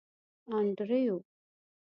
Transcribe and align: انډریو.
انډریو. 0.57 1.17